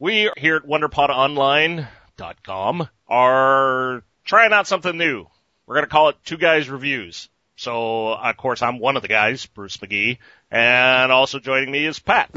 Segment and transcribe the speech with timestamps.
[0.00, 5.26] We here at WonderPodOnline.com are trying out something new.
[5.66, 7.28] We're going to call it Two Guys Reviews.
[7.56, 10.16] So, of course, I'm one of the guys, Bruce McGee,
[10.50, 12.30] and also joining me is Pat.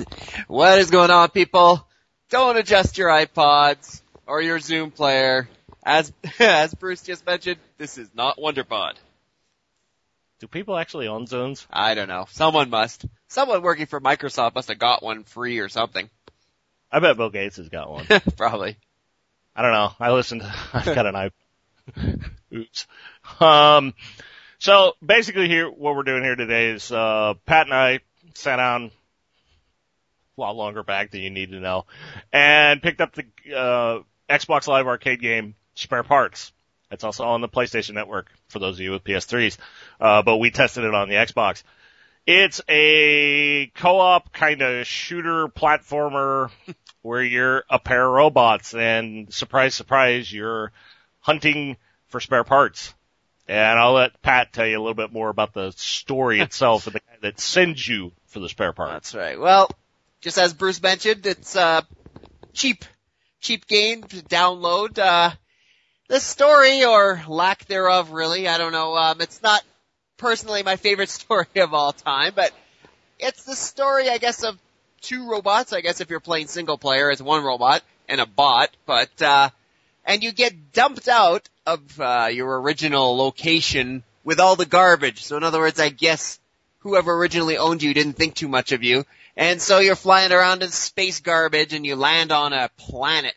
[0.49, 1.87] What is going on, people?
[2.29, 5.47] Don't adjust your iPods or your Zune player.
[5.85, 8.95] As as Bruce just mentioned, this is not WonderPod.
[10.41, 11.65] Do people actually own Zunes?
[11.71, 12.25] I don't know.
[12.31, 13.05] Someone must.
[13.29, 16.09] Someone working for Microsoft must have got one free or something.
[16.93, 18.05] I bet Bill Gates has got one.
[18.37, 18.77] Probably.
[19.55, 19.91] I don't know.
[19.99, 20.43] I listened.
[20.73, 22.31] I've got an iPod.
[22.53, 22.87] Oops.
[23.39, 23.95] Um,
[24.59, 27.99] so basically here, what we're doing here today is, uh, Pat and I
[28.35, 28.91] sat down
[30.37, 31.85] a lot longer back than you need to know
[32.31, 33.25] and picked up the,
[33.55, 36.53] uh, Xbox Live Arcade game Spare Parts.
[36.91, 39.57] It's also on the PlayStation Network for those of you with PS3s.
[39.99, 41.63] Uh, but we tested it on the Xbox.
[42.25, 46.51] It's a co-op kind of shooter platformer
[47.03, 50.71] where you're a pair of robots and surprise, surprise, you're
[51.19, 52.93] hunting for spare parts.
[53.47, 56.95] And I'll let Pat tell you a little bit more about the story itself and
[56.95, 59.11] the guy that sends you for the spare parts.
[59.11, 59.39] That's right.
[59.39, 59.69] Well,
[60.21, 61.81] just as Bruce mentioned, it's uh
[62.53, 62.85] cheap,
[63.41, 64.97] cheap game to download.
[64.97, 65.31] Uh,
[66.07, 68.95] the story or lack thereof, really, I don't know.
[68.95, 69.61] Um, it's not
[70.17, 72.53] personally my favorite story of all time, but
[73.19, 74.57] it's the story, I guess, of
[75.03, 75.73] two robots.
[75.73, 79.49] I guess if you're playing single player, it's one robot and a bot, but uh,
[80.05, 85.23] and you get dumped out of uh, your original location with all the garbage.
[85.23, 86.39] So in other words, I guess
[86.79, 89.05] whoever originally owned you didn't think too much of you.
[89.35, 93.35] And so you're flying around in space garbage and you land on a planet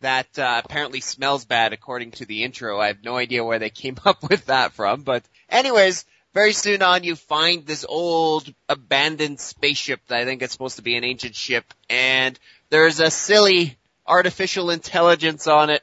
[0.00, 2.80] that uh, apparently smells bad according to the intro.
[2.80, 6.04] I have no idea where they came up with that from, but anyways,
[6.38, 10.82] very soon on you find this old abandoned spaceship that I think it's supposed to
[10.82, 12.38] be an ancient ship and
[12.70, 13.76] there's a silly
[14.06, 15.82] artificial intelligence on it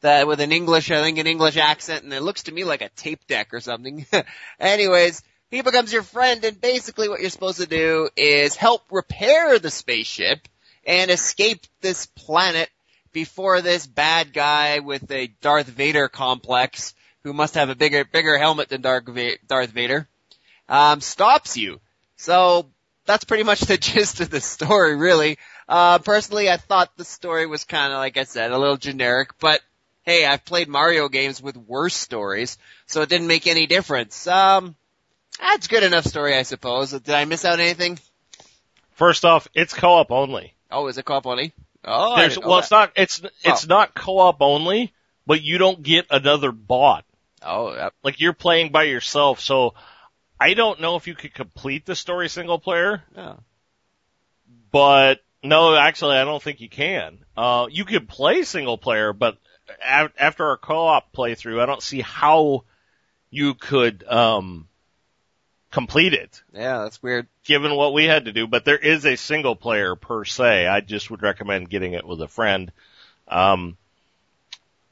[0.00, 2.82] that with an English, I think an English accent and it looks to me like
[2.82, 4.04] a tape deck or something.
[4.58, 9.60] Anyways, he becomes your friend and basically what you're supposed to do is help repair
[9.60, 10.48] the spaceship
[10.84, 12.70] and escape this planet
[13.12, 16.92] before this bad guy with a Darth Vader complex
[17.24, 20.08] who must have a bigger, bigger helmet than Darth Vader,
[20.68, 21.80] um, stops you.
[22.16, 22.66] So
[23.06, 25.38] that's pretty much the gist of the story, really.
[25.68, 29.38] Uh, personally, I thought the story was kind of, like I said, a little generic,
[29.38, 29.60] but
[30.02, 34.26] hey, I've played Mario games with worse stories, so it didn't make any difference.
[34.26, 34.74] Um,
[35.40, 36.90] that's good enough story, I suppose.
[36.90, 37.98] Did I miss out anything?
[38.92, 40.54] First off, it's co-op only.
[40.70, 41.52] Oh, is it co-op only?
[41.84, 43.68] Oh, well, it's not, it's, it's oh.
[43.68, 44.92] not co-op only,
[45.26, 47.04] but you don't get another bot.
[47.44, 47.90] Oh.
[48.02, 49.74] Like you're playing by yourself, so
[50.38, 53.02] I don't know if you could complete the story single player.
[53.16, 53.34] Yeah.
[54.70, 57.18] But no, actually, I don't think you can.
[57.36, 59.38] Uh, you could play single player, but
[59.84, 62.64] a- after a co-op playthrough, I don't see how
[63.30, 64.68] you could, um,
[65.70, 66.42] complete it.
[66.52, 67.26] Yeah, that's weird.
[67.44, 70.66] Given what we had to do, but there is a single player per se.
[70.66, 72.70] I just would recommend getting it with a friend.
[73.26, 73.76] Um,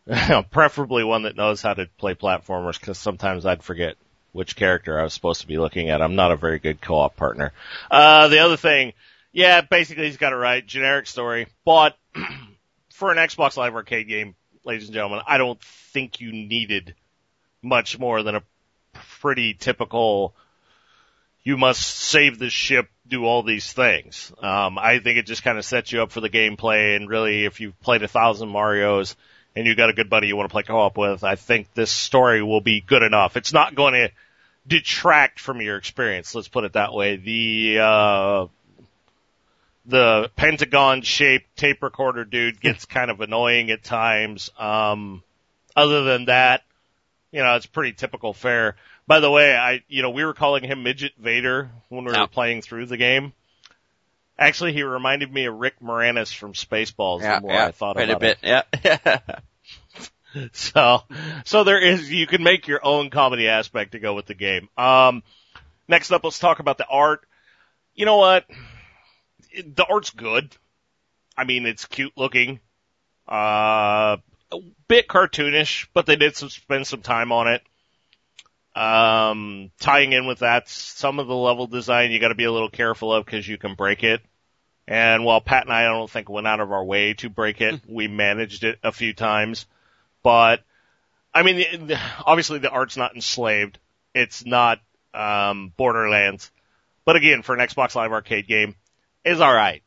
[0.50, 3.96] preferably one that knows how to play platformers because sometimes I'd forget
[4.32, 6.02] which character I was supposed to be looking at.
[6.02, 7.52] I'm not a very good co-op partner.
[7.90, 8.92] Uh, the other thing,
[9.32, 10.64] yeah, basically he's got it right.
[10.64, 11.96] Generic story, but
[12.90, 14.34] for an Xbox Live Arcade game,
[14.64, 16.94] ladies and gentlemen, I don't think you needed
[17.62, 18.42] much more than a
[19.20, 20.34] pretty typical
[21.42, 24.32] you must save the ship, do all these things.
[24.42, 27.44] Um, I think it just kind of sets you up for the gameplay and really
[27.44, 29.16] if you've played a thousand Marios
[29.60, 31.90] and you got a good buddy you want to play co-op with, I think this
[31.90, 33.36] story will be good enough.
[33.36, 34.10] It's not going to
[34.66, 37.16] detract from your experience, let's put it that way.
[37.16, 38.46] The, uh,
[39.84, 44.50] the pentagon shaped tape recorder dude gets kind of annoying at times.
[44.58, 45.22] Um,
[45.76, 46.62] other than that,
[47.30, 48.76] you know, it's pretty typical fare.
[49.06, 52.26] By the way, I, you know, we were calling him Midget Vader when we were
[52.28, 53.34] playing through the game.
[54.38, 57.20] Actually, he reminded me of Rick Moranis from Spaceballs.
[57.20, 58.38] Yeah, the more yeah, I thought quite about a bit.
[58.42, 59.00] it.
[59.04, 59.18] Yeah.
[60.52, 61.02] So,
[61.44, 64.68] so there is, you can make your own comedy aspect to go with the game.
[64.76, 65.22] Um,
[65.88, 67.26] next up, let's talk about the art.
[67.94, 68.44] You know what?
[69.56, 70.56] The art's good.
[71.36, 72.60] I mean, it's cute looking.
[73.28, 74.18] Uh,
[74.52, 77.62] a bit cartoonish, but they did some, spend some time on it.
[78.74, 82.52] Um, tying in with that, some of the level design you got to be a
[82.52, 84.20] little careful of because you can break it.
[84.86, 87.60] And while Pat and I, I don't think went out of our way to break
[87.60, 89.66] it, we managed it a few times.
[90.22, 90.62] But
[91.32, 93.78] I mean, obviously the art's not enslaved.
[94.14, 94.80] It's not
[95.14, 96.50] um, Borderlands.
[97.04, 98.74] But again, for an Xbox Live Arcade game,
[99.24, 99.82] is all right.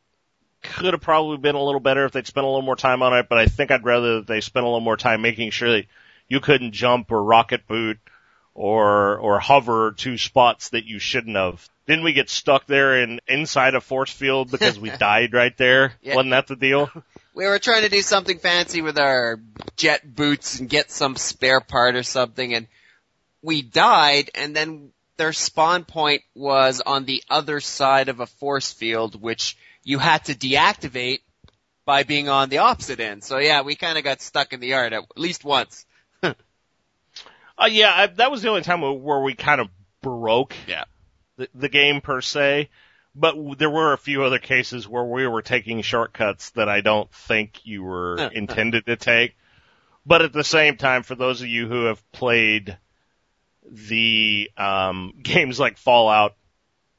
[0.62, 3.18] could have probably been a little better if they'd spent a little more time on
[3.18, 5.72] it, but I think I'd rather that they spent a little more time making sure
[5.74, 5.86] that
[6.28, 8.00] you couldn't jump or rocket boot
[8.54, 11.68] or or hover to spots that you shouldn't have.
[11.86, 15.94] Didn't we get stuck there in inside a force field because we died right there?
[16.02, 16.16] Yeah.
[16.16, 16.90] Wasn't that the deal?
[17.34, 19.40] We were trying to do something fancy with our
[19.76, 22.68] jet boots and get some spare part or something and
[23.42, 28.72] we died and then their spawn point was on the other side of a force
[28.72, 31.20] field which you had to deactivate
[31.86, 33.24] by being on the opposite end.
[33.24, 35.86] So yeah, we kind of got stuck in the yard at least once.
[37.56, 39.68] Uh, yeah, I, that was the only time where we kind of
[40.02, 40.86] broke Yeah.
[41.38, 42.70] the, the game per se.
[43.16, 47.12] But there were a few other cases where we were taking shortcuts that I don't
[47.12, 49.36] think you were intended to take.
[50.06, 52.78] But at the same time, for those of you who have played
[53.70, 56.36] the um, games like Fallout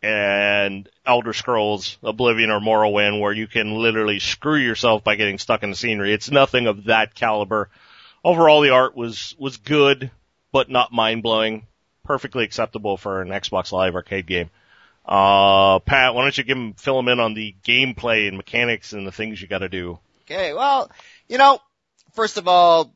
[0.03, 5.63] and Elder Scrolls, Oblivion or Morrowind, where you can literally screw yourself by getting stuck
[5.63, 7.71] in the scenery, it's nothing of that caliber.
[8.23, 10.11] Overall, the art was was good,
[10.53, 11.67] but not mind blowing.
[12.05, 14.51] Perfectly acceptable for an Xbox Live arcade game.
[15.05, 18.93] Uh, Pat, why don't you give him, fill him in on the gameplay and mechanics
[18.93, 19.99] and the things you gotta do?
[20.23, 20.91] Okay, well,
[21.29, 21.59] you know,
[22.15, 22.95] first of all,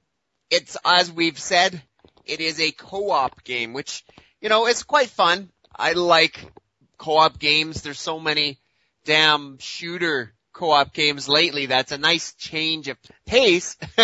[0.51, 1.83] it's, as we've said,
[2.25, 4.05] it is a co-op game, which,
[4.41, 5.51] you know, is quite fun.
[5.77, 6.51] I like
[6.97, 7.83] co-op games.
[7.83, 8.59] There's so many
[9.05, 11.67] damn shooter co-op games lately.
[11.67, 12.97] That's a nice change of
[13.27, 13.77] pace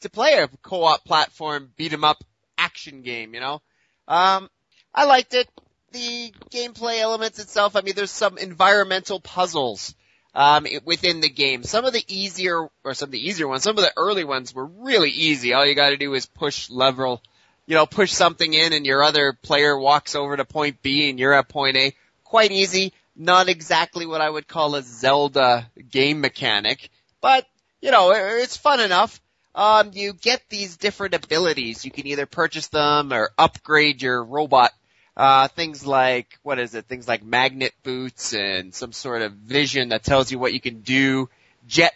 [0.00, 2.22] to play a co-op platform beat 'em up
[2.58, 3.60] action game, you know?
[4.06, 4.50] Um,
[4.94, 5.48] I liked it.
[5.96, 9.94] The gameplay elements itself, I mean, there's some environmental puzzles
[10.34, 11.62] um, it- within the game.
[11.62, 14.54] Some of the easier, or some of the easier ones, some of the early ones
[14.54, 15.54] were really easy.
[15.54, 17.22] All you gotta do is push level,
[17.66, 21.18] you know, push something in and your other player walks over to point B and
[21.18, 21.94] you're at point A.
[22.24, 22.92] Quite easy.
[23.16, 26.90] Not exactly what I would call a Zelda game mechanic,
[27.22, 27.46] but,
[27.80, 29.18] you know, it- it's fun enough.
[29.54, 31.86] Um, you get these different abilities.
[31.86, 34.72] You can either purchase them or upgrade your robot
[35.16, 36.84] uh, things like, what is it?
[36.86, 40.80] Things like magnet boots and some sort of vision that tells you what you can
[40.80, 41.28] do.
[41.66, 41.94] Jet,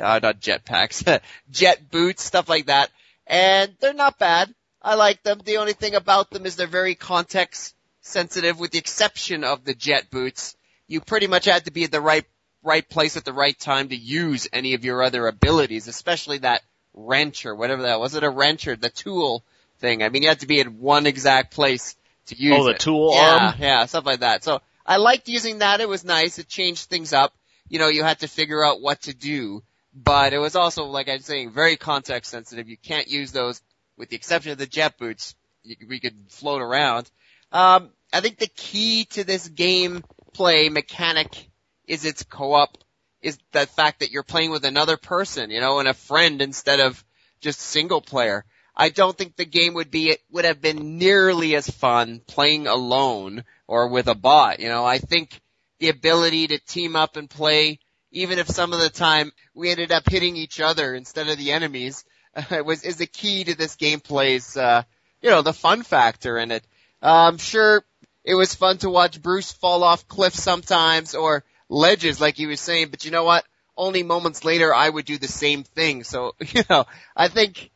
[0.00, 1.04] uh, not jet packs,
[1.50, 2.90] jet boots, stuff like that.
[3.26, 4.54] And they're not bad.
[4.80, 5.40] I like them.
[5.44, 9.74] The only thing about them is they're very context sensitive with the exception of the
[9.74, 10.56] jet boots.
[10.86, 12.24] You pretty much had to be at the right,
[12.62, 16.62] right place at the right time to use any of your other abilities, especially that
[16.94, 18.14] wrench or whatever that was.
[18.14, 19.44] It a wrench or the tool
[19.80, 20.02] thing.
[20.02, 22.80] I mean, you had to be in one exact place to use Oh, the it.
[22.80, 23.54] tool yeah, arm?
[23.58, 24.44] Yeah, stuff like that.
[24.44, 25.80] So I liked using that.
[25.80, 26.38] It was nice.
[26.38, 27.34] It changed things up.
[27.68, 29.62] You know, you had to figure out what to do,
[29.94, 32.68] but it was also, like I'm saying, very context sensitive.
[32.68, 33.60] You can't use those,
[33.96, 35.34] with the exception of the jet boots.
[35.64, 37.10] You, we could float around.
[37.50, 41.48] Um, I think the key to this game play mechanic
[41.86, 42.78] is its co-op,
[43.20, 46.80] is the fact that you're playing with another person, you know, and a friend instead
[46.80, 47.02] of
[47.40, 48.44] just single player.
[48.76, 53.44] I don't think the game would be, would have been nearly as fun playing alone
[53.66, 55.40] or with a bot, you know, I think
[55.78, 57.78] the ability to team up and play,
[58.12, 61.52] even if some of the time we ended up hitting each other instead of the
[61.52, 64.82] enemies, uh, was, is the key to this gameplay's, uh,
[65.22, 66.64] you know, the fun factor in it.
[67.02, 67.84] Uh, I'm sure
[68.24, 72.60] it was fun to watch Bruce fall off cliffs sometimes or ledges like he was
[72.60, 73.44] saying, but you know what?
[73.76, 76.04] Only moments later I would do the same thing.
[76.04, 76.86] So, you know,
[77.16, 77.70] I think,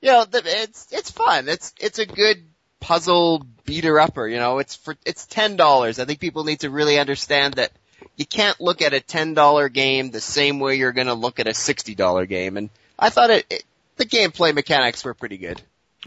[0.00, 1.48] you know, it's, it's fun.
[1.48, 2.44] It's, it's a good
[2.80, 5.98] puzzle beater upper, you know, it's for, it's $10.
[5.98, 7.72] I think people need to really understand that
[8.16, 11.50] you can't look at a $10 game the same way you're gonna look at a
[11.50, 12.56] $60 game.
[12.56, 13.64] And I thought it, it
[13.96, 15.60] the gameplay mechanics were pretty good.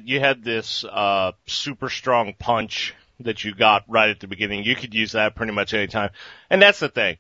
[0.03, 4.63] You had this, uh, super strong punch that you got right at the beginning.
[4.63, 6.11] You could use that pretty much any time.
[6.49, 7.17] And that's the thing.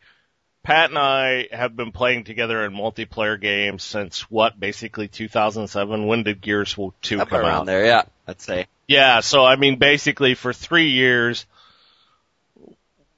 [0.69, 6.05] Pat and I have been playing together in multiplayer games since what, basically 2007?
[6.05, 7.65] When did Gears 2 Up come around out?
[7.65, 8.67] there, yeah, I'd say.
[8.87, 11.47] Yeah, so I mean, basically for three years,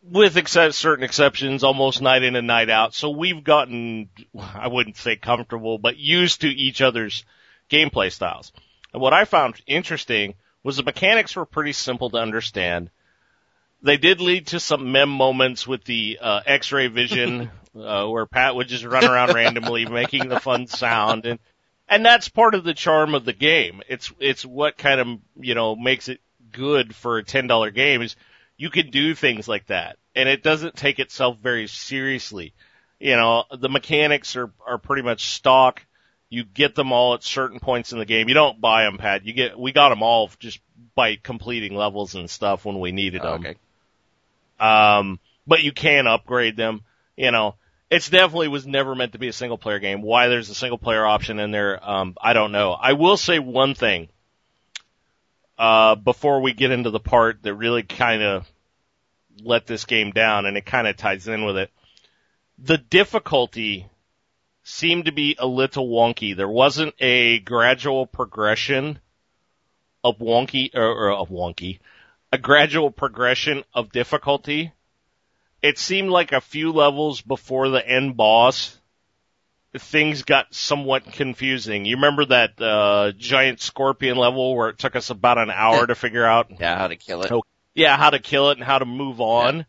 [0.01, 2.93] with except certain exceptions, almost night in and night out.
[2.93, 4.08] So we've gotten,
[4.39, 7.25] I wouldn't say comfortable, but used to each other's
[7.70, 8.53] gameplay styles.
[8.93, 12.91] And what I found interesting was the mechanics were pretty simple to understand.
[13.83, 18.55] They did lead to some mem moments with the uh, X-ray vision, uh, where Pat
[18.55, 21.39] would just run around randomly making the fun sound, and
[21.88, 23.81] and that's part of the charm of the game.
[23.88, 25.07] It's it's what kind of
[25.39, 26.21] you know makes it
[26.51, 28.15] good for a ten dollar game is
[28.57, 32.53] you can do things like that, and it doesn't take itself very seriously.
[33.00, 35.83] You know, the mechanics are are pretty much stock.
[36.29, 38.29] You get them all at certain points in the game.
[38.29, 39.25] You don't buy them, Pat.
[39.25, 40.59] You get we got them all just
[40.95, 43.39] by completing levels and stuff when we needed them.
[43.39, 43.55] Okay.
[44.61, 46.83] Um, but you can upgrade them,
[47.17, 47.55] you know,
[47.89, 50.01] it's definitely was never meant to be a single player game.
[50.01, 52.71] Why there's a single player option in there, um, I don't know.
[52.71, 54.07] I will say one thing,
[55.57, 58.49] uh, before we get into the part that really kind of
[59.43, 61.71] let this game down and it kind of ties in with it.
[62.59, 63.87] The difficulty
[64.63, 66.35] seemed to be a little wonky.
[66.35, 68.99] There wasn't a gradual progression
[70.03, 71.79] of wonky, or, or of wonky,
[72.31, 74.71] a gradual progression of difficulty.
[75.61, 78.77] It seemed like a few levels before the end boss,
[79.77, 81.85] things got somewhat confusing.
[81.85, 85.95] You remember that uh, giant scorpion level where it took us about an hour to
[85.95, 86.51] figure out?
[86.59, 87.31] Yeah, how to kill it.
[87.31, 89.57] Oh, yeah, how to kill it and how to move on.
[89.57, 89.63] Yeah.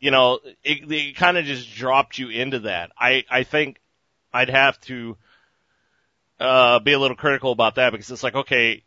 [0.00, 2.90] You know, it, it kind of just dropped you into that.
[2.98, 3.80] I I think
[4.32, 5.16] I'd have to
[6.38, 8.84] uh, be a little critical about that because it's like, okay,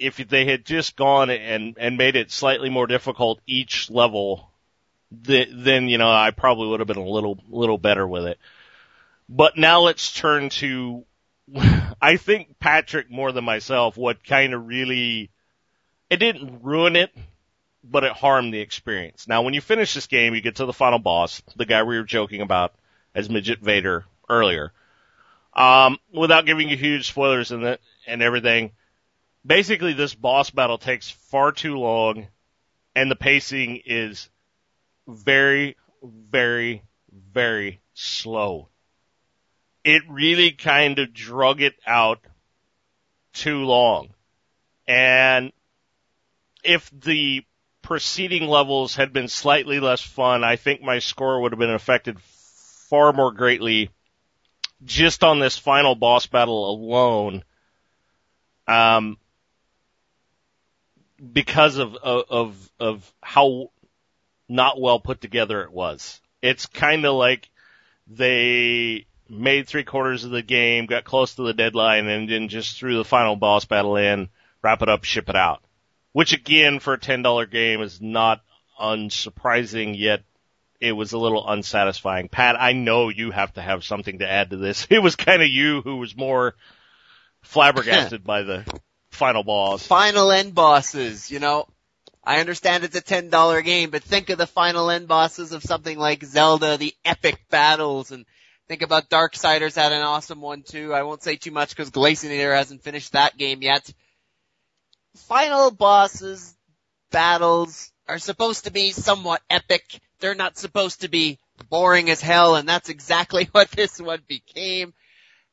[0.00, 4.50] if they had just gone and and made it slightly more difficult each level,
[5.12, 8.38] then you know I probably would have been a little little better with it.
[9.30, 11.04] But now let's turn to,
[12.02, 15.30] I think Patrick more than myself, what kind of really,
[16.10, 17.16] it didn't ruin it,
[17.84, 19.28] but it harmed the experience.
[19.28, 21.96] Now, when you finish this game, you get to the final boss, the guy we
[21.96, 22.74] were joking about
[23.14, 24.72] as Midget Vader earlier.
[25.54, 28.72] Um, without giving you huge spoilers it and everything,
[29.44, 32.28] basically this boss battle takes far too long
[32.94, 34.28] and the pacing is
[35.06, 36.82] very, very,
[37.12, 38.68] very slow.
[39.84, 42.20] It really kind of drug it out
[43.32, 44.10] too long.
[44.86, 45.52] And
[46.62, 47.44] if the
[47.82, 52.20] preceding levels had been slightly less fun, I think my score would have been affected
[52.20, 53.90] far more greatly
[54.84, 57.44] just on this final boss battle alone,
[58.66, 59.18] um,
[61.32, 63.70] because of, of, of how
[64.48, 66.20] not well put together it was.
[66.42, 67.48] It's kind of like
[68.06, 72.76] they made three quarters of the game, got close to the deadline, and then just
[72.76, 74.28] threw the final boss battle in,
[74.62, 75.62] wrap it up, ship it out.
[76.12, 78.42] Which again, for a $10 game is not
[78.80, 80.22] unsurprising yet
[80.80, 82.28] it was a little unsatisfying.
[82.28, 84.86] Pat, I know you have to have something to add to this.
[84.90, 86.54] It was kind of you who was more
[87.42, 89.86] flabbergasted by the final boss.
[89.86, 91.66] Final end bosses, you know.
[92.22, 95.98] I understand it's a $10 game, but think of the final end bosses of something
[95.98, 98.26] like Zelda, the epic battles, and
[98.68, 100.92] think about Darksiders had an awesome one too.
[100.92, 103.90] I won't say too much because Glaciator hasn't finished that game yet.
[105.16, 106.54] Final bosses,
[107.10, 111.38] battles, are supposed to be somewhat epic they're not supposed to be
[111.68, 114.94] boring as hell, and that's exactly what this one became.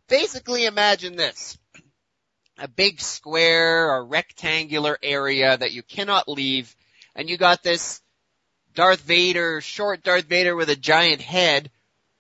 [0.08, 1.58] Basically imagine this.
[2.60, 6.76] A big square or rectangular area that you cannot leave,
[7.16, 8.02] and you got this
[8.74, 11.70] Darth Vader, short Darth Vader with a giant head,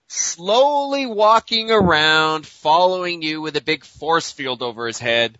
[0.07, 5.37] slowly walking around, following you with a big force field over his head.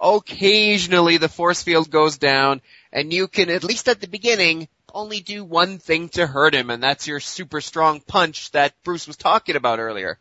[0.00, 2.60] Occasionally the force field goes down,
[2.92, 6.70] and you can, at least at the beginning, only do one thing to hurt him,
[6.70, 10.18] and that's your super strong punch that Bruce was talking about earlier.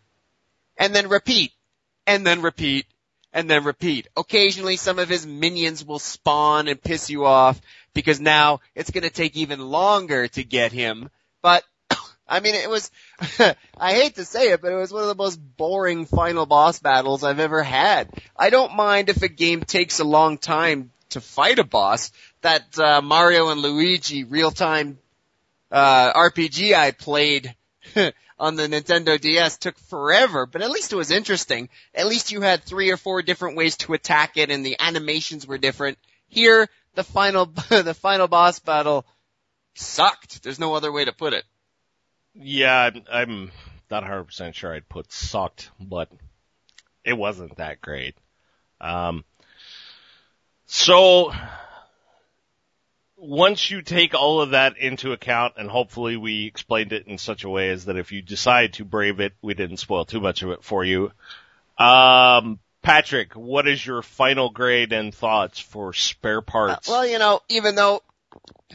[0.78, 1.52] And then repeat,
[2.06, 2.86] and then repeat,
[3.34, 4.08] and then repeat.
[4.18, 7.62] Occasionally some of his minions will spawn and piss you off
[7.94, 11.10] because now it's gonna take even longer to get him.
[11.42, 11.64] But,
[12.28, 12.92] I mean, it was,
[13.78, 16.80] I hate to say it, but it was one of the most boring final boss
[16.80, 18.10] battles I've ever had.
[18.36, 22.12] I don't mind if a game takes a long time to fight a boss.
[22.42, 24.98] That uh, Mario and Luigi real time
[25.72, 27.56] uh, RPG I played
[28.40, 31.70] on the Nintendo DS took forever, but at least it was interesting.
[31.94, 35.46] At least you had three or four different ways to attack it, and the animations
[35.46, 35.98] were different.
[36.28, 39.06] Here, the final the final boss battle
[39.76, 40.44] sucked.
[40.44, 41.44] There's no other way to put it.
[42.34, 43.52] Yeah, I'm
[43.92, 46.10] not 100% sure I'd put sucked, but
[47.04, 48.16] it wasn't that great.
[48.80, 49.26] Um,
[50.68, 51.34] so
[53.20, 57.44] once you take all of that into account, and hopefully we explained it in such
[57.44, 60.42] a way as that if you decide to brave it, we didn't spoil too much
[60.42, 61.12] of it for you.
[61.78, 66.90] Um, Patrick, what is your final grade and thoughts for spare parts?
[66.90, 68.02] Uh, well, you know, even though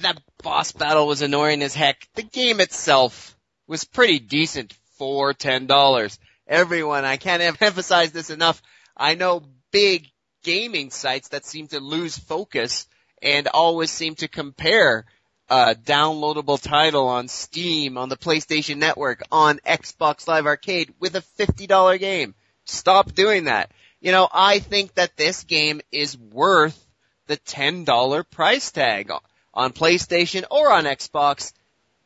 [0.03, 3.37] that boss battle was annoying as heck, the game itself
[3.67, 6.19] was pretty decent for ten dollars.
[6.47, 8.63] Everyone, I can't emphasize this enough.
[8.97, 10.11] I know big
[10.43, 12.87] gaming sites that seem to lose focus
[13.25, 15.07] and always seem to compare
[15.49, 21.25] a downloadable title on Steam, on the PlayStation Network, on Xbox Live Arcade with a
[21.39, 22.35] $50 game.
[22.67, 23.71] Stop doing that.
[24.01, 26.79] You know, I think that this game is worth
[27.27, 29.11] the $10 price tag
[29.53, 31.53] on PlayStation or on Xbox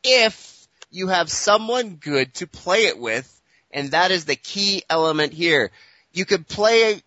[0.03, 5.33] if you have someone good to play it with And that is the key element
[5.33, 5.71] here.
[6.11, 7.01] You could play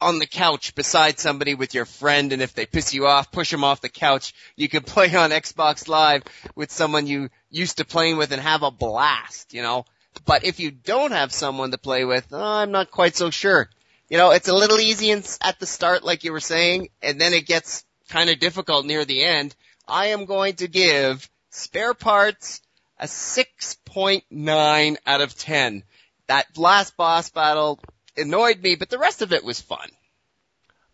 [0.00, 3.50] on the couch beside somebody with your friend and if they piss you off, push
[3.50, 4.34] them off the couch.
[4.56, 6.22] You could play on Xbox Live
[6.54, 9.84] with someone you used to playing with and have a blast, you know.
[10.24, 13.68] But if you don't have someone to play with, oh, I'm not quite so sure.
[14.08, 17.20] You know, it's a little easy in, at the start, like you were saying, and
[17.20, 19.54] then it gets kind of difficult near the end.
[19.86, 22.62] I am going to give spare parts
[22.98, 25.84] a 6.9 out of 10.
[26.26, 27.80] That last boss battle
[28.18, 29.88] annoyed me, but the rest of it was fun.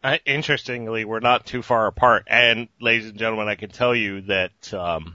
[0.03, 2.25] Uh, interestingly, we're not too far apart.
[2.27, 5.15] And ladies and gentlemen, I can tell you that um,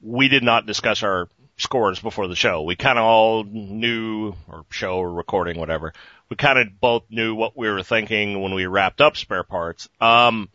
[0.00, 2.62] we did not discuss our scores before the show.
[2.62, 5.92] We kind of all knew, or show or recording, whatever.
[6.28, 9.88] We kind of both knew what we were thinking when we wrapped up spare parts.
[10.00, 10.48] Um,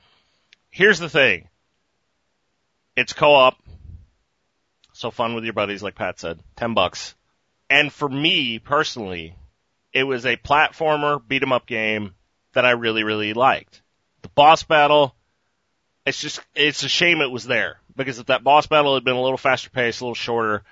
[0.69, 1.49] here's the thing.
[2.95, 3.57] It's co-op.
[4.93, 6.39] So fun with your buddies, like Pat said.
[6.55, 7.15] Ten bucks.
[7.69, 9.35] And for me, personally,
[9.95, 12.13] it was a platformer beat 'em up game
[12.53, 13.81] that I really, really liked.
[14.23, 15.15] The boss battle,
[16.05, 19.15] it's just, it's a shame it was there because if that boss battle had been
[19.15, 20.63] a little faster paced, a little shorter,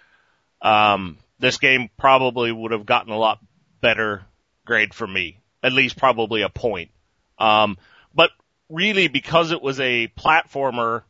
[0.62, 3.40] um, this game probably would have gotten a lot
[3.80, 4.26] better
[4.66, 5.40] grade from me.
[5.64, 6.92] At least probably a point.
[7.40, 7.78] Um,
[8.14, 8.32] but
[8.68, 11.04] really because it was a platformer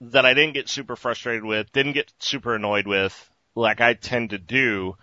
[0.00, 4.30] that I didn't get super frustrated with, didn't get super annoyed with, like I tend
[4.30, 4.96] to do,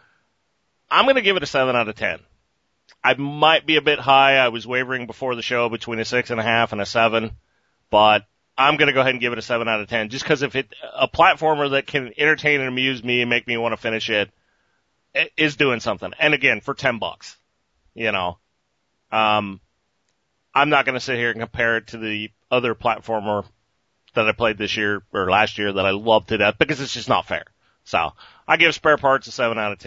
[0.89, 2.19] I'm going to give it a 7 out of 10.
[3.03, 4.37] I might be a bit high.
[4.37, 7.31] I was wavering before the show between a six and a half and a seven,
[7.89, 8.25] but
[8.57, 10.41] I'm going to go ahead and give it a seven out of 10 just because
[10.41, 13.77] if it, a platformer that can entertain and amuse me and make me want to
[13.77, 14.29] finish it,
[15.15, 16.11] it is doing something.
[16.19, 17.37] And again, for 10 bucks,
[17.93, 18.37] you know,
[19.11, 19.61] um,
[20.53, 23.45] I'm not going to sit here and compare it to the other platformer
[24.13, 26.93] that I played this year or last year that I loved to death because it's
[26.93, 27.45] just not fair.
[27.85, 28.11] So
[28.47, 29.79] I give spare parts a seven out of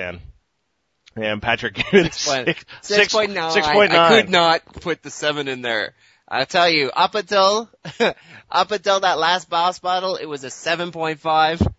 [1.15, 1.25] 10.
[1.25, 3.35] And Patrick gave it six, six, 6.9.
[3.35, 3.91] 6.9.
[3.91, 5.95] I could not put the seven in there.
[6.29, 7.69] I'll tell you, up until,
[8.51, 11.75] up until that last boss battle, it was a 7.5.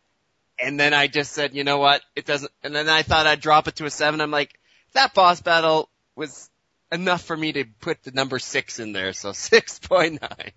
[0.59, 2.01] And then I just said, you know what?
[2.15, 4.21] It doesn't, and then I thought I'd drop it to a seven.
[4.21, 4.59] I'm like,
[4.93, 6.49] that boss battle was
[6.91, 9.13] enough for me to put the number six in there.
[9.13, 10.51] So 6.9.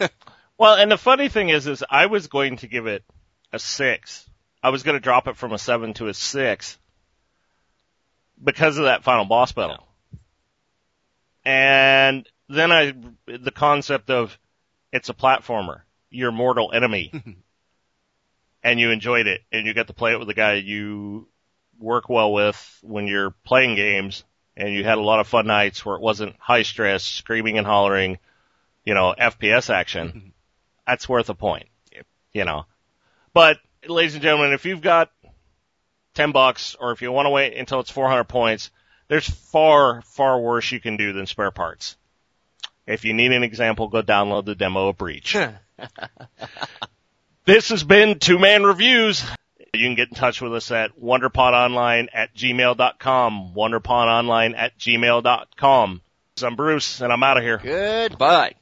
[0.58, 3.04] well, and the funny thing is, is I was going to give it
[3.52, 4.28] a six.
[4.62, 6.76] I was going to drop it from a seven to a six
[8.42, 9.86] because of that final boss battle.
[11.44, 12.94] And then I,
[13.26, 14.38] the concept of
[14.92, 17.10] it's a platformer, your mortal enemy,
[18.62, 21.28] and you enjoyed it, and you got to play it with a guy you
[21.78, 24.24] work well with when you're playing games,
[24.56, 27.66] and you had a lot of fun nights where it wasn't high stress, screaming and
[27.66, 28.18] hollering,
[28.84, 30.32] you know, FPS action.
[30.86, 31.68] That's worth a point,
[32.32, 32.66] you know.
[33.32, 35.10] But, ladies and gentlemen, if you've got
[36.14, 38.70] 10 bucks, or if you want to wait until it's 400 points,
[39.08, 41.96] there's far, far worse you can do than spare parts.
[42.86, 45.36] If you need an example, go download the demo of Breach.
[47.44, 49.24] this has been Two Man Reviews.
[49.72, 56.02] You can get in touch with us at wonderpodonline at gmail.com, wonderpodonline at gmail.com.
[56.42, 57.58] I'm Bruce, and I'm out of here.
[57.58, 58.54] Goodbye.